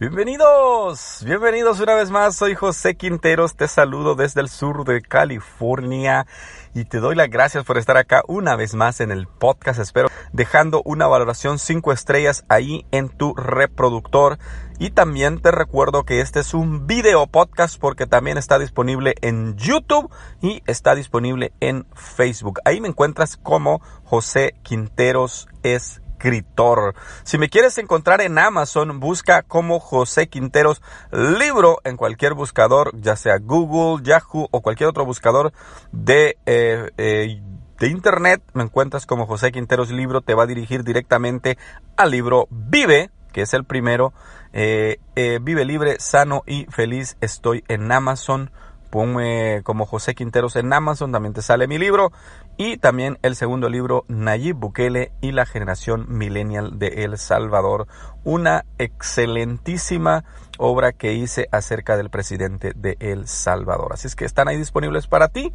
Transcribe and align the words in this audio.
Bienvenidos, 0.00 1.22
bienvenidos 1.24 1.78
una 1.78 1.94
vez 1.94 2.10
más. 2.10 2.34
Soy 2.34 2.56
José 2.56 2.96
Quinteros, 2.96 3.54
te 3.54 3.68
saludo 3.68 4.16
desde 4.16 4.40
el 4.40 4.48
sur 4.48 4.84
de 4.84 5.00
California 5.00 6.26
y 6.74 6.84
te 6.84 6.98
doy 6.98 7.14
las 7.14 7.30
gracias 7.30 7.64
por 7.64 7.78
estar 7.78 7.96
acá 7.96 8.24
una 8.26 8.56
vez 8.56 8.74
más 8.74 8.98
en 8.98 9.12
el 9.12 9.28
podcast. 9.28 9.78
Espero 9.78 10.08
dejando 10.32 10.82
una 10.84 11.06
valoración 11.06 11.60
5 11.60 11.92
estrellas 11.92 12.44
ahí 12.48 12.84
en 12.90 13.08
tu 13.08 13.34
reproductor. 13.34 14.38
Y 14.80 14.90
también 14.90 15.40
te 15.40 15.52
recuerdo 15.52 16.02
que 16.02 16.20
este 16.20 16.40
es 16.40 16.54
un 16.54 16.88
video 16.88 17.28
podcast 17.28 17.78
porque 17.78 18.08
también 18.08 18.36
está 18.36 18.58
disponible 18.58 19.14
en 19.20 19.54
YouTube 19.56 20.10
y 20.42 20.64
está 20.66 20.96
disponible 20.96 21.52
en 21.60 21.86
Facebook. 21.94 22.58
Ahí 22.64 22.80
me 22.80 22.88
encuentras 22.88 23.36
como 23.36 23.80
José 24.02 24.56
Quinteros 24.64 25.46
es 25.62 26.02
escritor. 26.14 26.94
Si 27.24 27.38
me 27.38 27.48
quieres 27.48 27.76
encontrar 27.78 28.20
en 28.20 28.38
Amazon, 28.38 29.00
busca 29.00 29.42
como 29.42 29.80
José 29.80 30.28
Quinteros 30.28 30.80
libro 31.10 31.80
en 31.84 31.96
cualquier 31.96 32.34
buscador, 32.34 32.92
ya 33.00 33.16
sea 33.16 33.38
Google, 33.38 34.02
Yahoo 34.02 34.48
o 34.50 34.60
cualquier 34.62 34.88
otro 34.88 35.04
buscador 35.04 35.52
de... 35.92 36.38
Eh, 36.46 36.90
eh, 36.98 37.42
de 37.76 37.88
internet 37.88 38.40
me 38.52 38.62
encuentras 38.62 39.04
como 39.04 39.26
José 39.26 39.50
Quinteros 39.50 39.90
Libro, 39.90 40.20
te 40.20 40.34
va 40.34 40.44
a 40.44 40.46
dirigir 40.46 40.84
directamente 40.84 41.58
al 41.96 42.12
libro 42.12 42.46
Vive, 42.48 43.10
que 43.32 43.42
es 43.42 43.52
el 43.52 43.64
primero. 43.64 44.14
Eh, 44.52 44.98
Vive 45.42 45.64
libre, 45.64 45.96
sano 45.98 46.44
y 46.46 46.66
feliz. 46.66 47.16
Estoy 47.20 47.64
en 47.66 47.90
Amazon 47.90 48.52
ponme 48.94 49.62
como 49.64 49.86
José 49.86 50.14
Quinteros 50.14 50.54
en 50.54 50.72
Amazon, 50.72 51.10
también 51.10 51.34
te 51.34 51.42
sale 51.42 51.66
mi 51.66 51.78
libro 51.78 52.12
y 52.56 52.76
también 52.76 53.18
el 53.22 53.34
segundo 53.34 53.68
libro 53.68 54.04
Nayib 54.08 54.56
Bukele 54.56 55.12
y 55.20 55.32
la 55.32 55.46
generación 55.46 56.06
millennial 56.08 56.78
de 56.78 57.04
El 57.04 57.18
Salvador, 57.18 57.88
una 58.22 58.64
excelentísima 58.78 60.24
obra 60.58 60.92
que 60.92 61.14
hice 61.14 61.48
acerca 61.50 61.96
del 61.96 62.10
presidente 62.10 62.72
de 62.76 62.96
El 63.00 63.26
Salvador. 63.26 63.92
Así 63.92 64.06
es 64.06 64.14
que 64.14 64.24
están 64.24 64.48
ahí 64.48 64.56
disponibles 64.56 65.06
para 65.08 65.28
ti. 65.28 65.52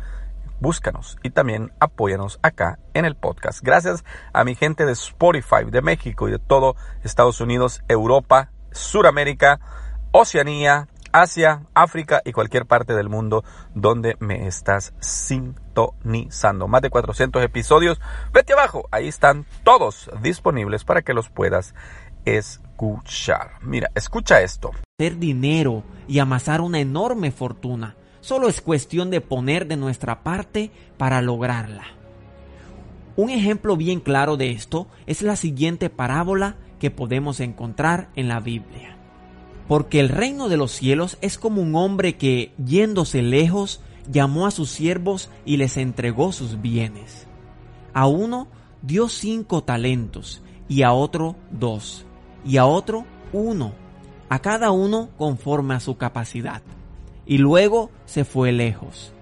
Búscanos 0.59 1.17
y 1.23 1.29
también 1.29 1.71
apóyanos 1.79 2.37
acá 2.41 2.79
en 2.93 3.05
el 3.05 3.15
podcast. 3.15 3.61
Gracias 3.63 4.03
a 4.33 4.43
mi 4.43 4.55
gente 4.55 4.85
de 4.85 4.91
Spotify, 4.91 5.63
de 5.71 5.81
México 5.81 6.27
y 6.27 6.31
de 6.31 6.39
todo 6.39 6.75
Estados 7.01 7.39
Unidos, 7.39 7.81
Europa, 7.87 8.51
Suramérica, 8.71 9.61
Oceanía, 10.11 10.89
Asia, 11.11 11.63
África 11.73 12.21
y 12.23 12.31
cualquier 12.31 12.65
parte 12.65 12.93
del 12.93 13.09
mundo 13.09 13.43
donde 13.73 14.15
me 14.19 14.47
estás 14.47 14.93
sintonizando. 14.99 16.67
Más 16.67 16.81
de 16.81 16.89
400 16.89 17.43
episodios. 17.43 17.99
Vete 18.31 18.53
abajo, 18.53 18.87
ahí 18.91 19.07
están 19.07 19.45
todos 19.63 20.09
disponibles 20.21 20.83
para 20.83 21.01
que 21.01 21.13
los 21.13 21.29
puedas 21.29 21.73
escuchar. 22.25 23.53
Mira, 23.61 23.89
escucha 23.95 24.41
esto. 24.41 24.71
Hacer 24.99 25.17
dinero 25.17 25.83
y 26.07 26.19
amasar 26.19 26.61
una 26.61 26.79
enorme 26.79 27.31
fortuna. 27.31 27.95
Solo 28.21 28.49
es 28.49 28.61
cuestión 28.61 29.09
de 29.09 29.21
poner 29.21 29.67
de 29.67 29.77
nuestra 29.77 30.23
parte 30.23 30.71
para 30.97 31.21
lograrla. 31.21 31.85
Un 33.15 33.29
ejemplo 33.29 33.75
bien 33.75 33.99
claro 33.99 34.37
de 34.37 34.51
esto 34.51 34.87
es 35.05 35.21
la 35.21 35.35
siguiente 35.35 35.89
parábola 35.89 36.55
que 36.79 36.91
podemos 36.91 37.39
encontrar 37.39 38.09
en 38.15 38.27
la 38.27 38.39
Biblia 38.39 38.98
porque 39.69 39.99
el 39.99 40.09
reino 40.09 40.49
de 40.49 40.57
los 40.57 40.71
cielos 40.71 41.19
es 41.21 41.37
como 41.37 41.61
un 41.61 41.75
hombre 41.75 42.17
que, 42.17 42.51
yéndose 42.57 43.21
lejos, 43.21 43.81
llamó 44.11 44.47
a 44.47 44.51
sus 44.51 44.71
siervos 44.71 45.29
y 45.45 45.57
les 45.57 45.77
entregó 45.77 46.31
sus 46.31 46.59
bienes. 46.59 47.27
A 47.93 48.07
uno 48.07 48.47
dio 48.81 49.09
cinco 49.09 49.63
talentos, 49.63 50.41
y 50.67 50.81
a 50.81 50.91
otro 50.93 51.35
dos, 51.51 52.07
y 52.43 52.57
a 52.57 52.65
otro 52.65 53.05
uno, 53.31 53.73
a 54.27 54.39
cada 54.39 54.71
uno 54.71 55.09
conforme 55.19 55.75
a 55.75 55.79
su 55.79 55.97
capacidad. 55.97 56.63
Y 57.27 57.37
luego 57.37 57.91
se 58.05 58.25
fue 58.25 58.51
lejos. 58.51 59.13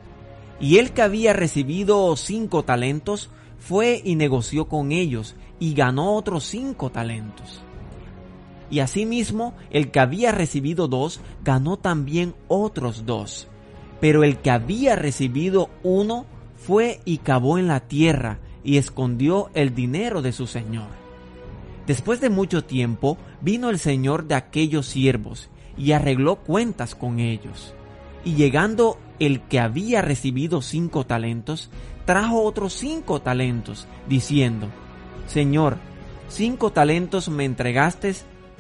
Y 0.62 0.78
el 0.78 0.92
que 0.92 1.02
había 1.02 1.34
recibido 1.34 2.16
cinco 2.16 2.64
talentos 2.64 3.30
fue 3.60 4.02
y 4.02 4.16
negoció 4.16 4.70
con 4.70 4.94
ellos, 4.94 5.36
y 5.60 5.74
ganó 5.74 6.16
otros 6.16 6.46
cinco 6.46 6.90
talentos. 6.90 7.67
Y 8.70 8.80
asimismo, 8.80 9.54
el 9.70 9.92
que 9.92 10.00
había 10.00 10.32
recibido 10.32 10.88
dos, 10.88 11.22
ganó 11.44 11.78
también 11.78 12.36
otros 12.48 13.06
dos. 13.06 13.48
Pero 14.02 14.24
el 14.24 14.38
que 14.38 14.52
había 14.52 14.96
recibido 14.96 15.70
uno, 15.84 16.26
fue 16.58 17.00
y 17.06 17.20
cavó 17.20 17.58
en 17.58 17.68
la 17.68 17.82
tierra 17.82 18.40
y 18.64 18.78
escondió 18.78 19.50
el 19.54 19.74
dinero 19.74 20.22
de 20.22 20.34
su 20.34 20.48
señor. 20.48 20.90
Después 21.86 22.20
de 22.20 22.30
mucho 22.30 22.66
tiempo, 22.66 23.18
vino 23.40 23.70
el 23.70 23.80
señor 23.80 24.26
de 24.26 24.36
aquellos 24.36 24.88
siervos 24.88 25.50
y 25.78 25.94
arregló 25.94 26.36
cuentas 26.38 26.96
con 26.96 27.20
ellos. 27.20 27.74
Y 28.26 28.36
llegando 28.36 29.00
el 29.20 29.42
que 29.42 29.60
había 29.60 30.02
recibido 30.02 30.62
cinco 30.62 31.06
talentos, 31.06 31.70
trajo 32.06 32.44
otros 32.44 32.74
cinco 32.74 33.22
talentos, 33.22 33.88
diciendo, 34.10 34.68
Señor, 35.28 35.78
cinco 36.28 36.72
talentos 36.72 37.30
me 37.30 37.46
entregaste 37.46 38.16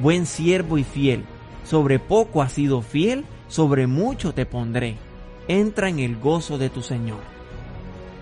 buen 0.00 0.26
siervo 0.26 0.78
y 0.78 0.84
fiel, 0.84 1.24
sobre 1.64 1.98
poco 1.98 2.42
has 2.42 2.52
sido 2.52 2.82
fiel, 2.82 3.24
sobre 3.48 3.86
mucho 3.86 4.32
te 4.32 4.46
pondré. 4.46 4.96
Entra 5.48 5.88
en 5.88 5.98
el 5.98 6.16
gozo 6.16 6.58
de 6.58 6.70
tu 6.70 6.82
Señor. 6.82 7.20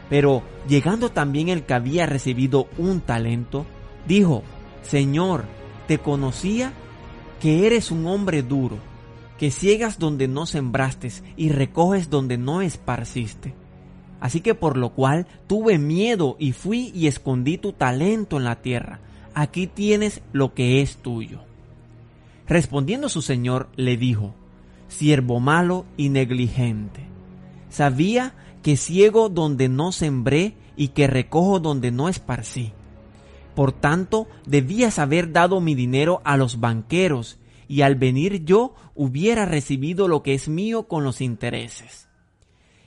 Pero 0.08 0.42
llegando 0.68 1.10
también 1.10 1.48
el 1.48 1.64
que 1.64 1.74
había 1.74 2.06
recibido 2.06 2.68
un 2.78 3.00
talento, 3.00 3.66
dijo, 4.06 4.42
Señor, 4.82 5.44
te 5.88 5.98
conocía 5.98 6.72
que 7.40 7.66
eres 7.66 7.90
un 7.90 8.06
hombre 8.06 8.42
duro, 8.42 8.78
que 9.38 9.50
ciegas 9.50 9.98
donde 9.98 10.28
no 10.28 10.46
sembraste 10.46 11.10
y 11.36 11.50
recoges 11.50 12.08
donde 12.08 12.38
no 12.38 12.62
esparciste. 12.62 13.54
Así 14.20 14.40
que 14.40 14.54
por 14.54 14.76
lo 14.76 14.90
cual 14.90 15.26
tuve 15.46 15.78
miedo 15.78 16.36
y 16.38 16.52
fui 16.52 16.90
y 16.94 17.06
escondí 17.06 17.58
tu 17.58 17.72
talento 17.72 18.38
en 18.38 18.44
la 18.44 18.56
tierra. 18.62 19.00
Aquí 19.34 19.66
tienes 19.66 20.22
lo 20.32 20.54
que 20.54 20.80
es 20.80 20.96
tuyo. 20.96 21.40
Respondiendo 22.48 23.08
su 23.08 23.22
señor, 23.22 23.68
le 23.76 23.96
dijo, 23.96 24.34
siervo 24.88 25.40
malo 25.40 25.84
y 25.96 26.08
negligente. 26.08 27.02
Sabía 27.68 28.34
que 28.62 28.76
ciego 28.76 29.28
donde 29.28 29.68
no 29.68 29.92
sembré 29.92 30.54
y 30.76 30.88
que 30.88 31.06
recojo 31.06 31.60
donde 31.60 31.90
no 31.90 32.08
esparcí. 32.08 32.72
Por 33.54 33.72
tanto, 33.72 34.28
debías 34.44 34.98
haber 34.98 35.32
dado 35.32 35.60
mi 35.60 35.74
dinero 35.74 36.20
a 36.24 36.36
los 36.36 36.60
banqueros, 36.60 37.38
y 37.68 37.82
al 37.82 37.96
venir 37.96 38.44
yo 38.44 38.74
hubiera 38.94 39.44
recibido 39.44 40.08
lo 40.08 40.22
que 40.22 40.34
es 40.34 40.48
mío 40.48 40.86
con 40.86 41.04
los 41.04 41.20
intereses. 41.20 42.08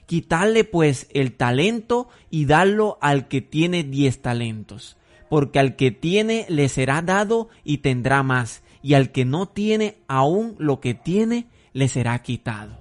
Quitarle 0.06 0.64
pues 0.64 1.08
el 1.14 1.34
talento 1.34 2.08
y 2.30 2.46
darlo 2.46 2.98
al 3.02 3.28
que 3.28 3.42
tiene 3.42 3.84
diez 3.84 4.22
talentos, 4.22 4.96
porque 5.30 5.60
al 5.60 5.76
que 5.76 5.92
tiene 5.92 6.46
le 6.50 6.70
será 6.70 7.02
dado 7.02 7.50
y 7.64 7.80
tendrá 7.80 8.24
más, 8.24 8.64
y 8.82 8.94
al 8.94 9.12
que 9.12 9.26
no 9.26 9.48
tiene 9.48 9.98
aún 10.08 10.56
lo 10.58 10.80
que 10.80 10.94
tiene, 10.94 11.48
le 11.74 11.88
será 11.88 12.22
quitado. 12.22 12.80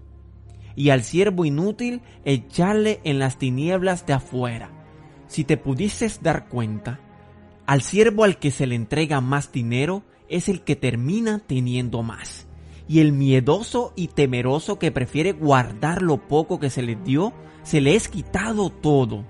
Y 0.76 0.90
al 0.90 1.02
siervo 1.02 1.44
inútil, 1.44 2.02
echarle 2.24 3.00
en 3.04 3.18
las 3.18 3.38
tinieblas 3.38 4.06
de 4.06 4.12
afuera. 4.12 4.70
Si 5.26 5.44
te 5.44 5.56
pudieses 5.56 6.22
dar 6.22 6.48
cuenta, 6.48 7.00
al 7.66 7.82
siervo 7.82 8.24
al 8.24 8.38
que 8.38 8.50
se 8.50 8.66
le 8.66 8.76
entrega 8.76 9.20
más 9.20 9.52
dinero, 9.52 10.04
es 10.28 10.48
el 10.48 10.62
que 10.62 10.76
termina 10.76 11.40
teniendo 11.40 12.02
más. 12.02 12.46
Y 12.86 13.00
el 13.00 13.12
miedoso 13.12 13.92
y 13.96 14.08
temeroso 14.08 14.78
que 14.78 14.92
prefiere 14.92 15.32
guardar 15.32 16.00
lo 16.00 16.28
poco 16.28 16.58
que 16.58 16.70
se 16.70 16.80
le 16.80 16.96
dio, 16.96 17.34
se 17.62 17.80
le 17.80 17.94
es 17.94 18.08
quitado 18.08 18.70
todo. 18.70 19.24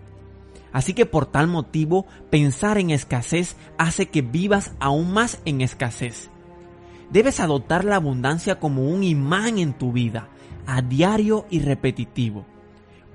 Así 0.70 0.92
que 0.92 1.06
por 1.06 1.26
tal 1.26 1.48
motivo, 1.48 2.06
pensar 2.30 2.78
en 2.78 2.90
escasez 2.90 3.56
hace 3.78 4.06
que 4.06 4.22
vivas 4.22 4.72
aún 4.78 5.12
más 5.12 5.40
en 5.44 5.60
escasez. 5.60 6.30
Debes 7.10 7.40
adoptar 7.40 7.84
la 7.84 7.96
abundancia 7.96 8.58
como 8.58 8.88
un 8.88 9.02
imán 9.02 9.58
en 9.58 9.72
tu 9.72 9.92
vida, 9.92 10.28
a 10.66 10.82
diario 10.82 11.46
y 11.50 11.60
repetitivo. 11.60 12.44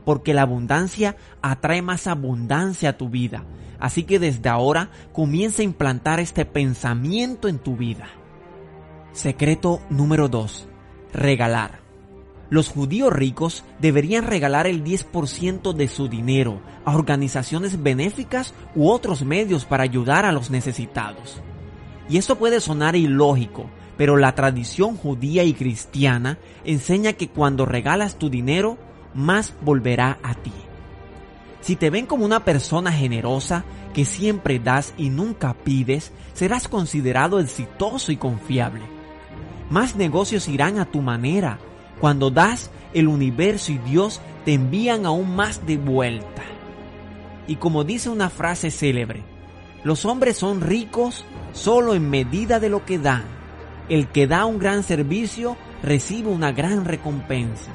Porque 0.04 0.34
la 0.34 0.42
abundancia 0.42 1.16
atrae 1.42 1.82
más 1.82 2.08
abundancia 2.08 2.90
a 2.90 2.98
tu 2.98 3.10
vida. 3.10 3.46
Así 3.80 4.04
que 4.04 4.18
desde 4.18 4.50
ahora 4.50 4.90
comienza 5.12 5.62
a 5.62 5.66
implantar 5.66 6.20
este 6.20 6.46
pensamiento 6.46 7.48
en 7.48 7.60
tu 7.60 7.76
vida. 7.78 8.08
Secreto 9.12 9.82
número 9.90 10.28
2. 10.28 10.68
Regalar. 11.14 11.84
Los 12.50 12.70
judíos 12.70 13.14
ricos 13.14 13.64
deberían 13.80 14.26
regalar 14.26 14.68
el 14.68 14.84
10% 14.84 15.74
de 15.74 15.88
su 15.88 16.08
dinero 16.08 16.62
a 16.86 16.96
organizaciones 16.96 17.82
benéficas 17.82 18.54
u 18.76 18.90
otros 18.90 19.24
medios 19.24 19.66
para 19.66 19.84
ayudar 19.84 20.26
a 20.26 20.32
los 20.32 20.50
necesitados. 20.50 21.42
Y 22.10 22.18
eso 22.18 22.38
puede 22.38 22.60
sonar 22.60 22.96
ilógico, 22.96 23.70
pero 23.98 24.18
la 24.18 24.36
tradición 24.36 24.98
judía 24.98 25.44
y 25.44 25.54
cristiana 25.54 26.38
enseña 26.64 27.14
que 27.14 27.30
cuando 27.30 27.66
regalas 27.66 28.18
tu 28.18 28.30
dinero, 28.30 28.78
más 29.14 29.54
volverá 29.62 30.18
a 30.24 30.34
ti. 30.34 30.54
Si 31.62 31.76
te 31.76 31.90
ven 31.90 32.06
como 32.06 32.26
una 32.26 32.44
persona 32.44 32.92
generosa, 32.92 33.64
que 33.94 34.06
siempre 34.06 34.60
das 34.60 34.94
y 34.98 35.10
nunca 35.10 35.54
pides, 35.54 36.12
serás 36.34 36.68
considerado 36.68 37.40
exitoso 37.40 38.12
y 38.12 38.18
confiable. 38.18 38.82
Más 39.70 39.96
negocios 39.96 40.48
irán 40.50 40.80
a 40.80 40.86
tu 40.86 41.02
manera. 41.02 41.60
Cuando 42.02 42.32
das, 42.32 42.70
el 42.94 43.08
universo 43.08 43.72
y 43.72 43.78
Dios 43.78 44.20
te 44.46 44.54
envían 44.54 45.06
aún 45.06 45.36
más 45.36 45.66
de 45.66 45.78
vuelta. 45.78 46.44
Y 47.48 47.56
como 47.58 47.84
dice 47.84 48.10
una 48.10 48.30
frase 48.30 48.72
célebre, 48.72 49.24
los 49.84 50.06
hombres 50.06 50.38
son 50.38 50.62
ricos 50.62 51.24
solo 51.54 51.94
en 51.94 52.10
medida 52.10 52.60
de 52.60 52.70
lo 52.70 52.86
que 52.86 53.00
dan. 53.00 53.24
El 53.94 54.08
que 54.08 54.26
da 54.26 54.48
un 54.48 54.58
gran 54.58 54.82
servicio 54.82 55.56
recibe 55.84 56.32
una 56.32 56.52
gran 56.52 56.84
recompensa. 56.84 57.70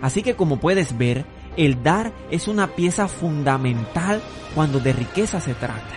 Así 0.00 0.22
que 0.22 0.36
como 0.36 0.60
puedes 0.60 0.96
ver, 0.96 1.24
el 1.56 1.82
dar 1.82 2.12
es 2.30 2.46
una 2.46 2.68
pieza 2.68 3.08
fundamental 3.08 4.22
cuando 4.54 4.78
de 4.78 4.92
riqueza 4.92 5.40
se 5.40 5.54
trata. 5.54 5.96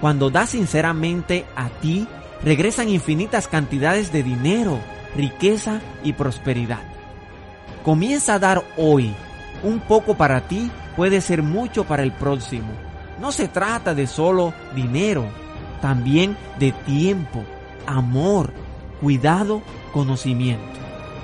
Cuando 0.00 0.30
das 0.30 0.50
sinceramente 0.50 1.44
a 1.56 1.70
ti, 1.70 2.06
regresan 2.44 2.88
infinitas 2.88 3.48
cantidades 3.48 4.12
de 4.12 4.22
dinero, 4.22 4.78
riqueza 5.16 5.80
y 6.04 6.12
prosperidad. 6.12 6.84
Comienza 7.82 8.34
a 8.34 8.38
dar 8.38 8.62
hoy. 8.76 9.12
Un 9.64 9.80
poco 9.80 10.14
para 10.16 10.46
ti 10.46 10.70
puede 10.94 11.20
ser 11.20 11.42
mucho 11.42 11.82
para 11.82 12.04
el 12.04 12.12
próximo. 12.12 12.74
No 13.20 13.32
se 13.32 13.48
trata 13.48 13.92
de 13.92 14.06
solo 14.06 14.54
dinero, 14.72 15.26
también 15.82 16.36
de 16.60 16.70
tiempo, 16.70 17.44
amor, 17.86 18.52
cuidado, 19.00 19.62
conocimiento. 19.92 20.78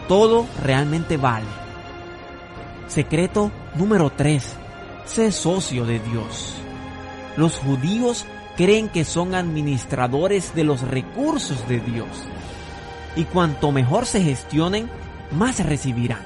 Todo 0.09 0.47
realmente 0.63 1.17
vale. 1.17 1.47
Secreto 2.87 3.53
número 3.75 4.11
3. 4.11 4.57
Sé 5.05 5.33
socio 5.33 5.87
de 5.87 6.01
Dios. 6.01 6.55
Los 7.37 7.59
judíos 7.59 8.27
creen 8.57 8.89
que 8.89 9.05
son 9.05 9.35
administradores 9.35 10.55
de 10.55 10.65
los 10.65 10.83
recursos 10.83 11.67
de 11.69 11.81
Dios. 11.81 12.09
Y 13.17 13.25
cuanto 13.25 13.73
mejor 13.73 14.07
se 14.07 14.23
gestionen, 14.23 14.91
más 15.31 15.65
recibirán. 15.65 16.23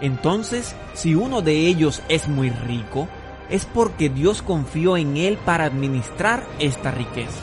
Entonces, 0.00 0.74
si 0.94 1.14
uno 1.14 1.42
de 1.42 1.66
ellos 1.66 2.02
es 2.08 2.28
muy 2.28 2.50
rico, 2.50 3.08
es 3.48 3.66
porque 3.66 4.08
Dios 4.08 4.42
confió 4.42 4.96
en 4.96 5.16
él 5.16 5.38
para 5.38 5.64
administrar 5.64 6.46
esta 6.58 6.90
riqueza. 6.90 7.40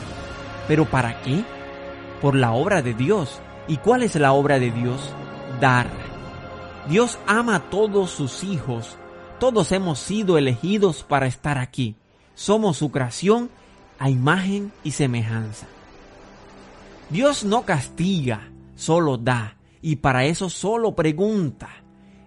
¿Pero 0.68 0.84
para 0.84 1.22
qué? 1.22 1.44
Por 2.22 2.36
la 2.36 2.52
obra 2.52 2.80
de 2.80 2.94
Dios. 2.94 3.40
¿Y 3.66 3.78
cuál 3.78 4.04
es 4.04 4.14
la 4.14 4.32
obra 4.32 4.60
de 4.60 4.70
Dios? 4.70 5.12
Dar. 5.60 5.88
Dios 6.88 7.18
ama 7.26 7.56
a 7.56 7.70
todos 7.70 8.10
sus 8.10 8.44
hijos. 8.44 8.96
Todos 9.40 9.72
hemos 9.72 9.98
sido 9.98 10.38
elegidos 10.38 11.02
para 11.02 11.26
estar 11.26 11.58
aquí. 11.58 11.96
Somos 12.34 12.76
su 12.76 12.92
creación 12.92 13.50
a 13.98 14.08
imagen 14.08 14.72
y 14.84 14.92
semejanza. 14.92 15.66
Dios 17.10 17.44
no 17.44 17.64
castiga, 17.64 18.50
solo 18.76 19.18
da, 19.18 19.56
y 19.82 19.96
para 19.96 20.24
eso 20.24 20.48
solo 20.48 20.94
pregunta. 20.94 21.68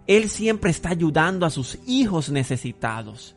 Él 0.08 0.30
siempre 0.30 0.72
está 0.72 0.90
ayudando 0.90 1.46
a 1.46 1.50
sus 1.50 1.80
hijos 1.88 2.30
necesitados. 2.30 3.36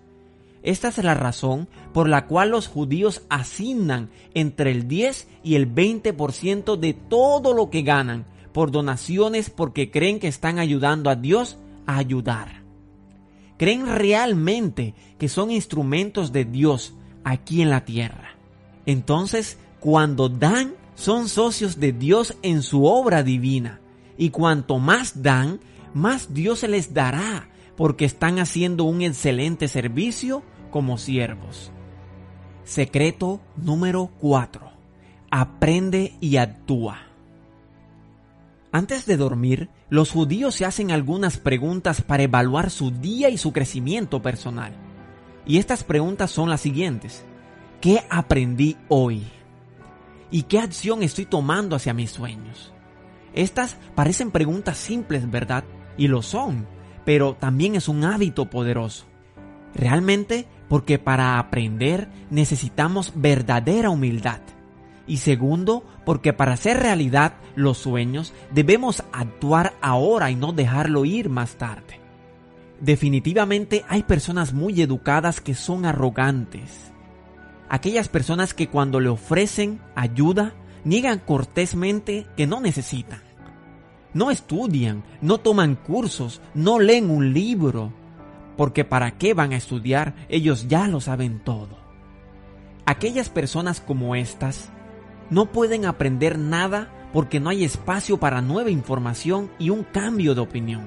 Esta 0.68 0.88
es 0.88 0.98
la 0.98 1.14
razón 1.14 1.66
por 1.94 2.10
la 2.10 2.26
cual 2.26 2.50
los 2.50 2.68
judíos 2.68 3.22
asignan 3.30 4.10
entre 4.34 4.70
el 4.70 4.86
10 4.86 5.26
y 5.42 5.54
el 5.54 5.74
20% 5.74 6.76
de 6.76 6.92
todo 6.92 7.54
lo 7.54 7.70
que 7.70 7.80
ganan 7.80 8.26
por 8.52 8.70
donaciones 8.70 9.48
porque 9.48 9.90
creen 9.90 10.20
que 10.20 10.28
están 10.28 10.58
ayudando 10.58 11.08
a 11.08 11.16
Dios 11.16 11.56
a 11.86 11.96
ayudar. 11.96 12.64
Creen 13.56 13.86
realmente 13.86 14.92
que 15.18 15.30
son 15.30 15.50
instrumentos 15.50 16.32
de 16.32 16.44
Dios 16.44 16.92
aquí 17.24 17.62
en 17.62 17.70
la 17.70 17.86
tierra. 17.86 18.36
Entonces, 18.84 19.56
cuando 19.80 20.28
dan, 20.28 20.74
son 20.96 21.30
socios 21.30 21.80
de 21.80 21.92
Dios 21.92 22.36
en 22.42 22.62
su 22.62 22.84
obra 22.84 23.22
divina. 23.22 23.80
Y 24.18 24.28
cuanto 24.28 24.78
más 24.78 25.22
dan, 25.22 25.60
más 25.94 26.34
Dios 26.34 26.58
se 26.58 26.68
les 26.68 26.92
dará 26.92 27.48
porque 27.74 28.04
están 28.04 28.38
haciendo 28.38 28.84
un 28.84 29.00
excelente 29.00 29.66
servicio 29.66 30.42
como 30.70 30.98
siervos. 30.98 31.70
Secreto 32.64 33.40
número 33.56 34.10
4. 34.20 34.70
Aprende 35.30 36.14
y 36.20 36.36
actúa. 36.36 36.98
Antes 38.70 39.06
de 39.06 39.16
dormir, 39.16 39.70
los 39.88 40.10
judíos 40.10 40.54
se 40.54 40.66
hacen 40.66 40.90
algunas 40.90 41.38
preguntas 41.38 42.02
para 42.02 42.24
evaluar 42.24 42.70
su 42.70 42.90
día 42.90 43.30
y 43.30 43.38
su 43.38 43.52
crecimiento 43.52 44.20
personal. 44.20 44.72
Y 45.46 45.58
estas 45.58 45.84
preguntas 45.84 46.30
son 46.30 46.50
las 46.50 46.60
siguientes. 46.60 47.24
¿Qué 47.80 48.02
aprendí 48.10 48.76
hoy? 48.88 49.26
¿Y 50.30 50.42
qué 50.42 50.58
acción 50.58 51.02
estoy 51.02 51.24
tomando 51.24 51.74
hacia 51.76 51.94
mis 51.94 52.10
sueños? 52.10 52.72
Estas 53.32 53.76
parecen 53.94 54.30
preguntas 54.30 54.76
simples, 54.76 55.30
¿verdad? 55.30 55.64
Y 55.96 56.08
lo 56.08 56.22
son 56.22 56.66
pero 57.08 57.32
también 57.32 57.74
es 57.74 57.88
un 57.88 58.04
hábito 58.04 58.50
poderoso. 58.50 59.06
Realmente 59.74 60.46
porque 60.68 60.98
para 60.98 61.38
aprender 61.38 62.08
necesitamos 62.30 63.12
verdadera 63.14 63.90
humildad. 63.90 64.40
Y 65.06 65.18
segundo, 65.18 65.84
porque 66.04 66.32
para 66.32 66.52
hacer 66.52 66.78
realidad 66.78 67.34
los 67.54 67.78
sueños 67.78 68.34
debemos 68.52 69.02
actuar 69.12 69.74
ahora 69.80 70.30
y 70.30 70.34
no 70.34 70.52
dejarlo 70.52 71.04
ir 71.04 71.30
más 71.30 71.56
tarde. 71.56 72.00
Definitivamente 72.80 73.84
hay 73.88 74.02
personas 74.02 74.52
muy 74.52 74.80
educadas 74.82 75.40
que 75.40 75.54
son 75.54 75.86
arrogantes. 75.86 76.92
Aquellas 77.70 78.08
personas 78.08 78.54
que 78.54 78.68
cuando 78.68 79.00
le 79.00 79.08
ofrecen 79.08 79.80
ayuda 79.94 80.54
niegan 80.84 81.18
cortésmente 81.18 82.26
que 82.36 82.46
no 82.46 82.60
necesitan 82.60 83.28
no 84.14 84.30
estudian, 84.30 85.04
no 85.20 85.38
toman 85.38 85.76
cursos, 85.76 86.40
no 86.54 86.78
leen 86.78 87.10
un 87.10 87.32
libro, 87.32 87.92
porque 88.58 88.84
¿para 88.84 89.12
qué 89.12 89.34
van 89.34 89.52
a 89.52 89.56
estudiar? 89.56 90.14
Ellos 90.28 90.66
ya 90.66 90.88
lo 90.88 91.00
saben 91.00 91.38
todo. 91.38 91.78
Aquellas 92.86 93.30
personas 93.30 93.80
como 93.80 94.16
estas 94.16 94.70
no 95.30 95.46
pueden 95.46 95.86
aprender 95.86 96.38
nada 96.40 96.92
porque 97.12 97.38
no 97.38 97.50
hay 97.50 97.62
espacio 97.62 98.18
para 98.18 98.42
nueva 98.42 98.70
información 98.70 99.48
y 99.60 99.70
un 99.70 99.84
cambio 99.84 100.34
de 100.34 100.40
opinión. 100.40 100.82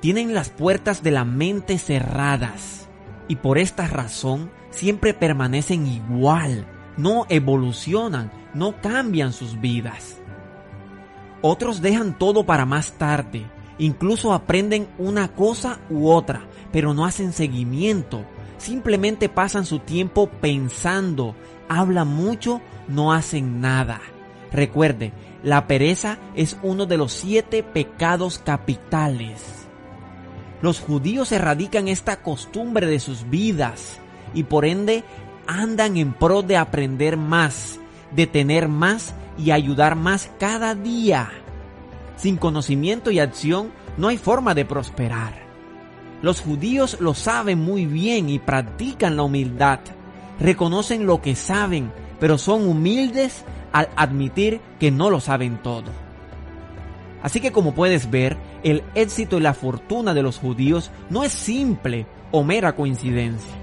Tienen 0.00 0.34
las 0.34 0.50
puertas 0.50 1.02
de 1.02 1.10
la 1.10 1.24
mente 1.24 1.78
cerradas 1.78 2.86
y 3.28 3.36
por 3.36 3.56
esta 3.56 3.86
razón 3.86 4.50
siempre 4.70 5.14
permanecen 5.14 5.86
igual, 5.86 6.66
no 6.98 7.24
evolucionan, 7.30 8.30
no 8.52 8.78
cambian 8.82 9.32
sus 9.32 9.58
vidas. 9.58 10.20
Otros 11.40 11.80
dejan 11.80 12.18
todo 12.18 12.44
para 12.44 12.66
más 12.66 12.92
tarde. 12.92 13.46
Incluso 13.78 14.32
aprenden 14.32 14.88
una 14.98 15.28
cosa 15.28 15.80
u 15.88 16.08
otra, 16.08 16.42
pero 16.72 16.94
no 16.94 17.04
hacen 17.04 17.32
seguimiento. 17.32 18.24
Simplemente 18.58 19.28
pasan 19.28 19.64
su 19.64 19.78
tiempo 19.78 20.28
pensando, 20.28 21.36
hablan 21.68 22.08
mucho, 22.08 22.60
no 22.88 23.12
hacen 23.12 23.60
nada. 23.60 24.00
Recuerde, 24.52 25.12
la 25.42 25.66
pereza 25.66 26.18
es 26.34 26.56
uno 26.62 26.86
de 26.86 26.96
los 26.96 27.12
siete 27.12 27.62
pecados 27.62 28.38
capitales. 28.38 29.68
Los 30.60 30.80
judíos 30.80 31.30
erradican 31.30 31.86
esta 31.86 32.22
costumbre 32.22 32.86
de 32.86 32.98
sus 32.98 33.30
vidas 33.30 33.98
y 34.34 34.42
por 34.42 34.64
ende 34.64 35.04
andan 35.46 35.96
en 35.96 36.12
pro 36.12 36.42
de 36.42 36.56
aprender 36.56 37.16
más, 37.16 37.78
de 38.10 38.26
tener 38.26 38.68
más 38.68 39.14
y 39.38 39.52
ayudar 39.52 39.94
más 39.94 40.30
cada 40.40 40.74
día. 40.74 41.30
Sin 42.18 42.36
conocimiento 42.36 43.12
y 43.12 43.20
acción 43.20 43.70
no 43.96 44.08
hay 44.08 44.18
forma 44.18 44.54
de 44.54 44.64
prosperar. 44.64 45.46
Los 46.20 46.40
judíos 46.40 46.98
lo 47.00 47.14
saben 47.14 47.60
muy 47.60 47.86
bien 47.86 48.28
y 48.28 48.40
practican 48.40 49.16
la 49.16 49.22
humildad. 49.22 49.78
Reconocen 50.40 51.06
lo 51.06 51.22
que 51.22 51.36
saben, 51.36 51.92
pero 52.18 52.36
son 52.36 52.68
humildes 52.68 53.44
al 53.72 53.88
admitir 53.94 54.60
que 54.80 54.90
no 54.90 55.10
lo 55.10 55.20
saben 55.20 55.62
todo. 55.62 55.92
Así 57.22 57.40
que 57.40 57.52
como 57.52 57.72
puedes 57.72 58.10
ver, 58.10 58.36
el 58.64 58.82
éxito 58.96 59.38
y 59.38 59.40
la 59.40 59.54
fortuna 59.54 60.12
de 60.12 60.22
los 60.22 60.38
judíos 60.38 60.90
no 61.10 61.22
es 61.22 61.32
simple 61.32 62.06
o 62.32 62.42
mera 62.42 62.74
coincidencia. 62.74 63.54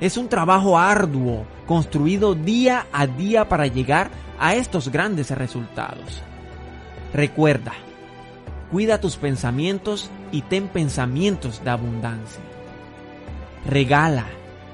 Es 0.00 0.16
un 0.16 0.28
trabajo 0.28 0.78
arduo, 0.78 1.46
construido 1.66 2.36
día 2.36 2.86
a 2.92 3.08
día 3.08 3.48
para 3.48 3.66
llegar 3.66 4.10
a 4.38 4.54
estos 4.54 4.88
grandes 4.88 5.32
resultados. 5.32 6.22
Recuerda, 7.12 7.72
cuida 8.70 9.00
tus 9.00 9.16
pensamientos 9.16 10.10
y 10.32 10.42
ten 10.42 10.68
pensamientos 10.68 11.62
de 11.64 11.70
abundancia. 11.70 12.42
Regala, 13.66 14.26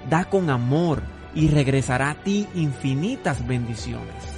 da 0.08 0.24
con 0.24 0.50
amor 0.50 1.02
y 1.34 1.48
regresará 1.48 2.10
a 2.10 2.14
ti 2.14 2.46
infinitas 2.54 3.46
bendiciones. 3.46 4.34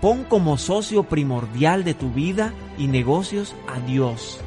Pon 0.00 0.24
como 0.24 0.56
socio 0.56 1.02
primordial 1.04 1.84
de 1.84 1.94
tu 1.94 2.10
vida 2.10 2.54
y 2.78 2.86
negocios 2.86 3.54
a 3.68 3.80
Dios. 3.80 4.40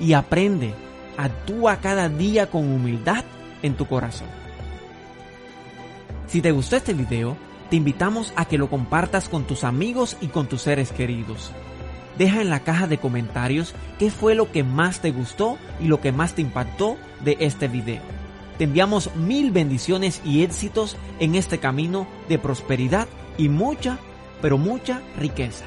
Y 0.00 0.14
aprende, 0.14 0.74
actúa 1.16 1.76
cada 1.76 2.08
día 2.08 2.50
con 2.50 2.72
humildad 2.72 3.24
en 3.62 3.74
tu 3.74 3.86
corazón. 3.86 4.28
Si 6.26 6.40
te 6.40 6.50
gustó 6.50 6.76
este 6.76 6.94
video, 6.94 7.36
te 7.70 7.76
invitamos 7.76 8.32
a 8.34 8.44
que 8.44 8.58
lo 8.58 8.68
compartas 8.68 9.28
con 9.28 9.44
tus 9.44 9.62
amigos 9.62 10.16
y 10.20 10.28
con 10.28 10.48
tus 10.48 10.62
seres 10.62 10.90
queridos. 10.90 11.52
Deja 12.20 12.42
en 12.42 12.50
la 12.50 12.60
caja 12.60 12.86
de 12.86 12.98
comentarios 12.98 13.74
qué 13.98 14.10
fue 14.10 14.34
lo 14.34 14.52
que 14.52 14.62
más 14.62 15.00
te 15.00 15.10
gustó 15.10 15.56
y 15.80 15.86
lo 15.86 16.02
que 16.02 16.12
más 16.12 16.34
te 16.34 16.42
impactó 16.42 16.98
de 17.24 17.38
este 17.40 17.66
video. 17.66 18.02
Te 18.58 18.64
enviamos 18.64 19.16
mil 19.16 19.52
bendiciones 19.52 20.20
y 20.22 20.42
éxitos 20.42 20.98
en 21.18 21.34
este 21.34 21.56
camino 21.60 22.06
de 22.28 22.38
prosperidad 22.38 23.08
y 23.38 23.48
mucha 23.48 23.98
pero 24.42 24.58
mucha 24.58 25.00
riqueza. 25.18 25.64